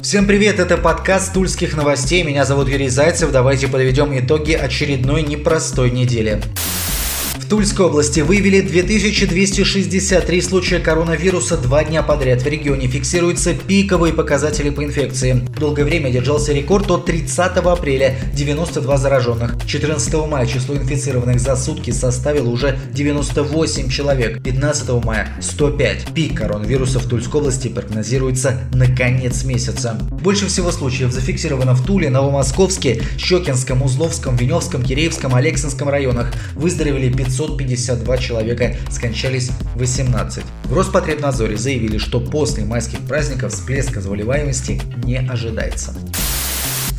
[0.00, 2.22] Всем привет, это подкаст Тульских новостей.
[2.22, 3.32] Меня зовут Юрий Зайцев.
[3.32, 6.40] Давайте подведем итоги очередной непростой недели.
[7.48, 12.42] Тульской области выявили 2263 случая коронавируса два дня подряд.
[12.42, 15.42] В регионе фиксируются пиковые показатели по инфекции.
[15.58, 19.56] Долгое время держался рекорд от 30 апреля– 92 зараженных.
[19.66, 24.42] 14 мая число инфицированных за сутки составило уже 98 человек.
[24.42, 26.08] 15 мая– 105.
[26.14, 29.98] Пик коронавируса в Тульской области прогнозируется на конец месяца.
[30.22, 36.34] Больше всего случаев зафиксировано в Туле, Новомосковске, Щекинском, Узловском, Веневском, Киреевском, Алексинском районах.
[36.54, 40.44] Выздоровели 500 552 человека, скончались 18.
[40.64, 45.94] В Роспотребнадзоре заявили, что после майских праздников всплеска заболеваемости не ожидается.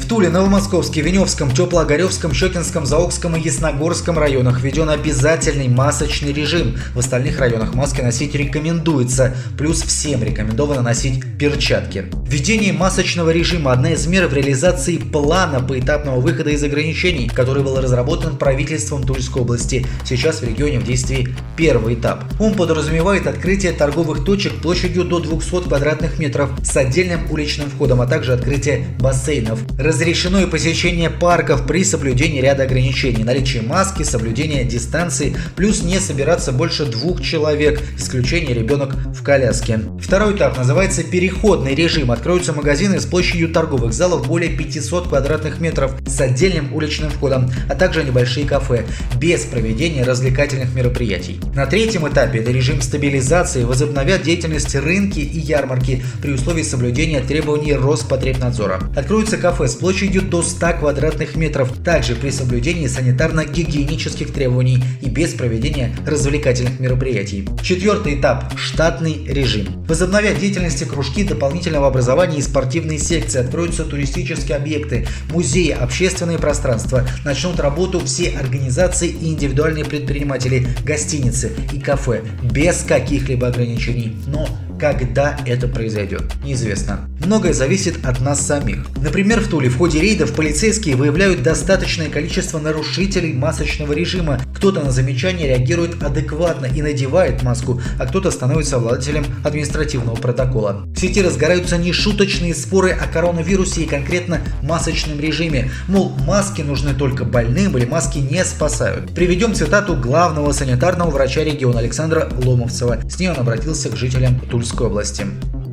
[0.09, 6.77] Туле, Новомосковске, Веневском, Теплоогоревском, Щекинском, Заокском и Ясногорском районах введен обязательный масочный режим.
[6.95, 12.05] В остальных районах маски носить рекомендуется, плюс всем рекомендовано носить перчатки.
[12.25, 17.79] Введение масочного режима– одна из мер в реализации плана поэтапного выхода из ограничений, который был
[17.79, 19.85] разработан правительством Тульской области.
[20.05, 22.23] Сейчас в регионе в действии первый этап.
[22.39, 28.07] Он подразумевает открытие торговых точек площадью до 200 квадратных метров с отдельным уличным входом, а
[28.07, 29.59] также открытие бассейнов.
[29.99, 33.25] Разрешено и посещение парков при соблюдении ряда ограничений.
[33.25, 39.81] Наличие маски, соблюдение дистанции, плюс не собираться больше двух человек, исключение ребенок в коляске.
[40.01, 42.11] Второй этап называется переходный режим.
[42.11, 47.75] Откроются магазины с площадью торговых залов более 500 квадратных метров с отдельным уличным входом, а
[47.75, 48.85] также небольшие кафе,
[49.19, 51.41] без проведения развлекательных мероприятий.
[51.53, 57.73] На третьем этапе это режим стабилизации возобновят деятельность рынки и ярмарки при условии соблюдения требований
[57.73, 58.79] Роспотребнадзора.
[58.95, 65.09] Откроются кафе с площадью площадью до 100 квадратных метров, также при соблюдении санитарно-гигиенических требований и
[65.09, 67.49] без проведения развлекательных мероприятий.
[67.63, 69.83] Четвертый этап– штатный режим.
[69.87, 77.59] Возобновят деятельности кружки дополнительного образования и спортивные секции, откроются туристические объекты, музеи, общественные пространства, начнут
[77.59, 84.15] работу все организации и индивидуальные предприниматели, гостиницы и кафе без каких-либо ограничений.
[84.27, 84.47] Но
[84.79, 87.09] когда это произойдет, неизвестно.
[87.23, 88.85] Многое зависит от нас самих.
[88.95, 94.39] Например, в Туле в ходе рейдов полицейские выявляют достаточное количество нарушителей масочного режима.
[94.55, 100.85] Кто-то на замечание реагирует адекватно и надевает маску, а кто-то становится обладателем административного протокола.
[100.95, 105.69] В сети разгораются нешуточные споры о коронавирусе и конкретно масочном режиме.
[105.87, 109.13] Мол, маски нужны только больным или маски не спасают.
[109.13, 112.99] Приведем цитату главного санитарного врача региона Александра Ломовцева.
[113.09, 115.25] С ней он обратился к жителям Тульской Московской области.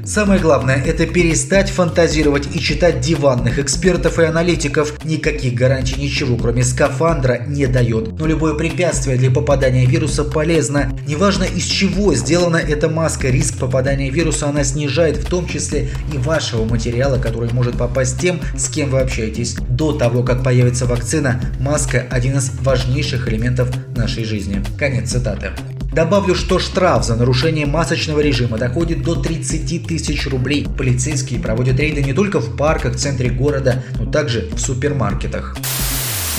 [0.04, 5.04] Самое главное– это перестать фантазировать и читать диванных экспертов и аналитиков.
[5.04, 8.16] Никаких гарантий ничего, кроме скафандра, не дает.
[8.16, 10.96] Но любое препятствие для попадания вируса полезно.
[11.08, 16.18] Неважно, из чего сделана эта маска, риск попадания вируса она снижает, в том числе и
[16.18, 19.56] вашего материала, который может попасть тем, с кем вы общаетесь.
[19.68, 24.62] До того, как появится вакцина, маска– один из важнейших элементов нашей жизни.
[24.78, 25.50] Конец цитаты.
[25.96, 30.66] Добавлю, что штраф за нарушение масочного режима доходит до 30 тысяч рублей.
[30.76, 35.56] Полицейские проводят рейды не только в парках в центре города, но также в супермаркетах.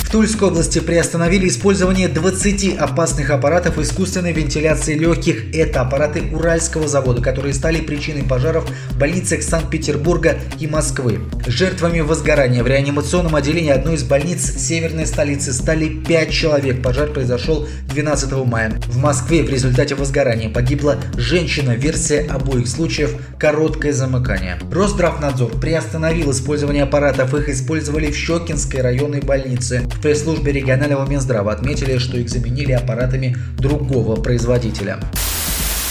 [0.08, 5.54] В Тульской области приостановили использование 20 опасных аппаратов искусственной вентиляции легких.
[5.54, 11.20] Это аппараты Уральского завода, которые стали причиной пожаров в больницах Санкт-Петербурга и Москвы.
[11.46, 16.82] Жертвами возгорания в реанимационном отделении одной из больниц северной столицы стали 5 человек.
[16.82, 18.80] Пожар произошел 12 мая.
[18.86, 21.72] В Москве в результате возгорания погибла женщина.
[21.72, 24.58] Версия обоих случаев– короткое замыкание.
[24.72, 27.34] Росздравнадзор приостановил использование аппаратов.
[27.34, 29.82] Их использовали в Щекинской районной больнице.
[30.02, 34.98] Пресс-службе регионального Минздрава отметили, что их заменили аппаратами другого производителя.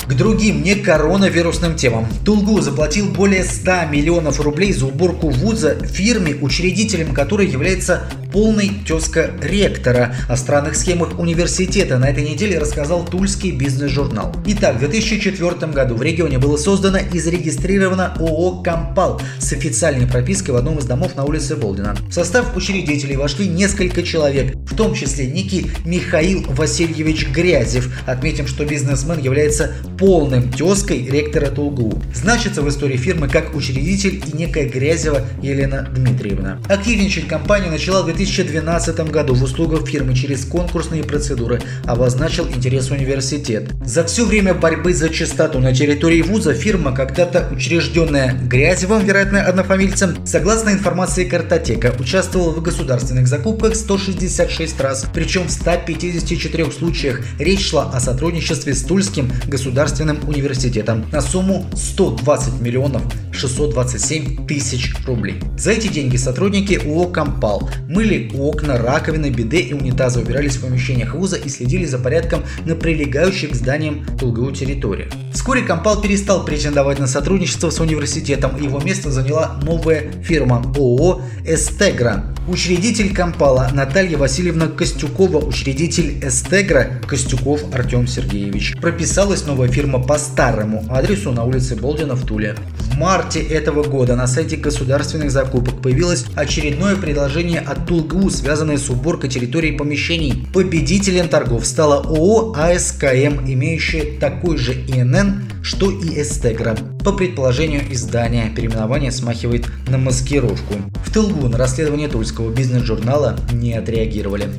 [0.08, 2.08] К другим не коронавирусным темам.
[2.24, 8.04] Тулгу заплатил более 100 миллионов рублей за уборку вуза фирме, учредителем которой является
[8.38, 10.16] полный тезка ректора.
[10.30, 14.32] О странных схемах университета на этой неделе рассказал Тульский бизнес-журнал.
[14.46, 20.54] Итак, в 2004 году в регионе было создано и зарегистрировано ООО «Компал» с официальной пропиской
[20.54, 21.96] в одном из домов на улице Болдина.
[22.08, 27.92] В состав учредителей вошли несколько человек, в том числе некий Михаил Васильевич Грязев.
[28.06, 32.00] Отметим, что бизнесмен является полным тезкой ректора Тулгу.
[32.14, 36.62] Значится в истории фирмы как учредитель и некая Грязева Елена Дмитриевна.
[36.70, 42.92] Активничать компания начала в 2000 2012 году в услугах фирмы через конкурсные процедуры обозначил интерес
[42.92, 43.70] университет.
[43.86, 50.26] За все время борьбы за чистоту на территории вуза фирма, когда-то учрежденная Грязевым, вероятно, однофамильцем,
[50.26, 57.90] согласно информации картотека, участвовала в государственных закупках 166 раз, причем в 154 случаях речь шла
[57.90, 63.04] о сотрудничестве с Тульским государственным университетом на сумму 120 миллионов
[63.38, 65.36] 627 тысяч рублей.
[65.58, 71.14] За эти деньги сотрудники УО «Компал» мыли окна, раковины, биде и унитазы, убирались в помещениях
[71.14, 75.12] вуза и следили за порядком на прилегающих к зданиям ТУЛГУ территориях.
[75.38, 81.22] Вскоре Компал перестал претендовать на сотрудничество с университетом, и его место заняла новая фирма ООО
[81.46, 82.34] «Эстегра».
[82.48, 88.76] Учредитель Компала Наталья Васильевна Костюкова, учредитель Эстегра Костюков Артем Сергеевич.
[88.82, 92.56] Прописалась новая фирма по старому адресу на улице Болдина в Туле.
[92.80, 98.90] В марте этого года на сайте государственных закупок появилось очередное предложение от ТулГУ, связанное с
[98.90, 100.48] уборкой территории помещений.
[100.54, 105.27] Победителем торгов стала ООО АСКМ, имеющая такой же ИНН,
[105.62, 106.78] что и Эстегра.
[107.04, 110.76] По предположению издания, переименование смахивает на маскировку.
[111.06, 114.50] В Тылгу на расследование тульского бизнес-журнала не отреагировали.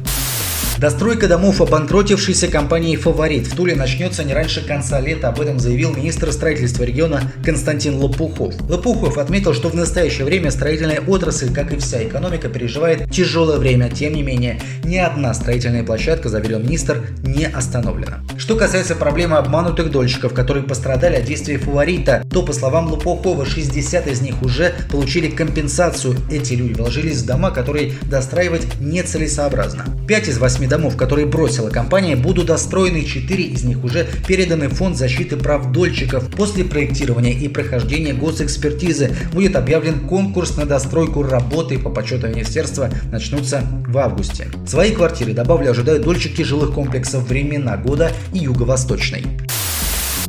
[0.78, 5.92] Достройка домов обанкротившейся компании «Фаворит» в Туле начнется не раньше конца лета, об этом заявил
[5.92, 8.54] министр строительства региона Константин Лопухов.
[8.68, 13.90] Лопухов отметил, что в настоящее время строительная отрасль, как и вся экономика, переживает тяжелое время.
[13.90, 18.20] Тем не менее, ни одна строительная площадка, заверил министр, не остановлена.
[18.36, 24.06] Что касается проблемы обманутых дольщиков, которые пострадали от действий «Фаворита», то, по словам Лопухова, 60
[24.06, 26.14] из них уже получили компенсацию.
[26.30, 29.84] Эти люди вложились в дома, которые достраивать нецелесообразно.
[30.06, 34.74] 5 из 8 домов, которые бросила компания, будут достроены, 4 из них уже переданы в
[34.74, 36.28] Фонд защиты прав дольщиков.
[36.30, 43.62] После проектирования и прохождения госэкспертизы будет объявлен конкурс на достройку работы по подсчету министерства начнутся
[43.86, 44.48] в августе.
[44.66, 49.24] Свои квартиры, добавлю, ожидают дольщики жилых комплексов «Времена года» и «Юго-Восточный».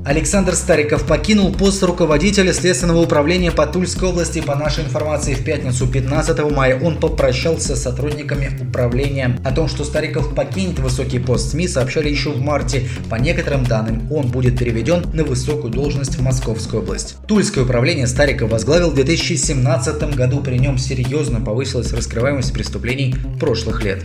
[0.09, 4.41] Александр Стариков покинул пост руководителя Следственного управления по Тульской области.
[4.41, 9.39] По нашей информации, в пятницу 15 мая он попрощался с сотрудниками управления.
[9.43, 12.87] О том, что Стариков покинет высокий пост СМИ, сообщали еще в марте.
[13.07, 17.17] По некоторым данным, он будет переведен на высокую должность в Московскую область.
[17.27, 20.41] Тульское управление Стариков возглавил в 2017 году.
[20.41, 24.03] При нем серьезно повысилась раскрываемость преступлений прошлых лет.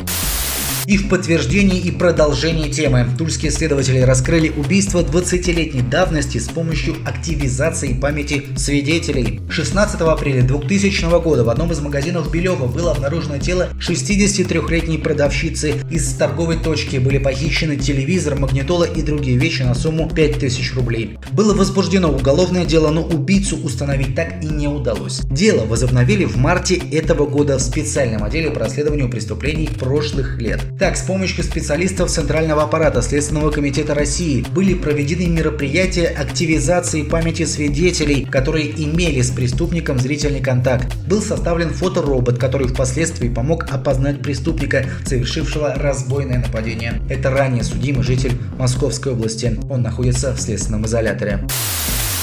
[0.86, 7.94] И в подтверждении и продолжении темы тульские следователи раскрыли убийство 20-летней давности с помощью активизации
[7.94, 9.40] памяти свидетелей.
[9.48, 15.74] 16 апреля 2000 года в одном из магазинов Белева было обнаружено тело 63-летней продавщицы.
[15.90, 21.18] Из торговой точки были похищены телевизор, магнитола и другие вещи на сумму 5000 рублей.
[21.32, 25.20] Было возбуждено уголовное дело, но убийцу установить так и не удалось.
[25.30, 30.60] Дело возобновили в марте этого года в специальном отделе по расследованию преступлений прошлых лет.
[30.76, 38.24] Так, с помощью специалистов Центрального аппарата Следственного комитета России были проведены мероприятия активизации памяти свидетелей,
[38.24, 40.92] которые имели с преступником зрительный контакт.
[41.06, 47.00] Был составлен фоторобот, который впоследствии помог опознать преступника, совершившего разбойное нападение.
[47.08, 49.56] Это ранее судимый житель Московской области.
[49.70, 51.46] Он находится в следственном изоляторе.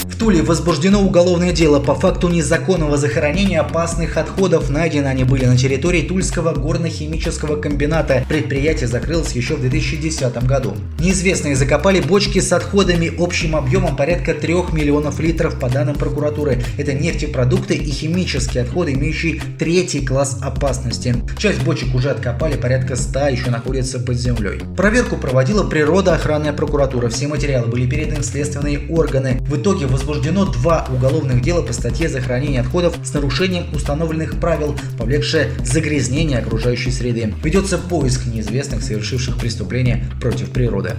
[0.06, 4.70] В Туле возбуждено уголовное дело по факту незаконного захоронения опасных отходов.
[4.70, 8.26] Найдены они были на территории Тульского горно-химического комбината.
[8.28, 10.76] Предприятие закрылось еще в 2010 году.
[11.00, 16.64] Неизвестные закопали бочки с отходами общим объемом порядка 3 миллионов литров по данным прокуратуры.
[16.78, 21.16] Это нефтепродукты и химические отходы, имеющие третий класс опасности.
[21.38, 24.62] Часть бочек уже откопали, порядка 100 еще находятся под землей.
[24.76, 27.10] Проверку проводила природоохранная прокуратура.
[27.10, 29.40] Все материалы были переданы в следственные органы.
[29.42, 34.76] В итоге возбуждено два уголовных дела по статье за хранение отходов с нарушением установленных правил,
[34.98, 37.34] повлекшее загрязнение окружающей среды.
[37.44, 40.96] Ведется поиск неизвестных, совершивших преступления против природы.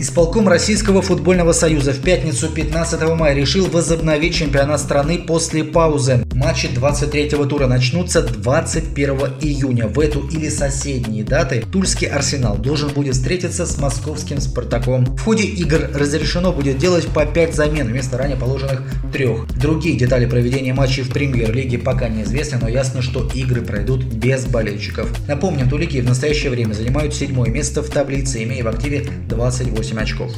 [0.00, 6.24] Исполком Российского футбольного союза в пятницу 15 мая решил возобновить чемпионат страны после паузы.
[6.32, 9.10] Матчи 23-го тура начнутся 21
[9.42, 9.88] июня.
[9.88, 15.04] В эту или соседние даты Тульский Арсенал должен будет встретиться с московским Спартаком.
[15.04, 18.80] В ходе игр разрешено будет делать по 5 замен вместо ранее положенных
[19.12, 19.46] трех.
[19.58, 25.10] Другие детали проведения матчей в премьер-лиге пока неизвестны, но ясно, что игры пройдут без болельщиков.
[25.28, 30.32] Напомним, тулики в настоящее время занимают седьмое место в таблице, имея в активе 28 очков.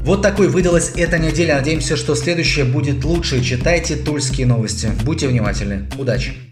[0.00, 1.56] Вот такой выдалась эта неделя.
[1.56, 3.42] Надеемся, что следующая будет лучше.
[3.42, 4.90] Читайте тульские новости.
[5.04, 5.86] Будьте внимательны.
[5.98, 6.45] Удачи!